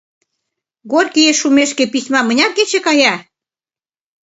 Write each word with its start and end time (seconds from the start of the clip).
—Горькийыш 0.91 1.37
шумешке 1.41 1.83
письма 1.93 2.19
мыняр 2.25 2.51
кече 2.57 2.79
кая? 2.85 3.15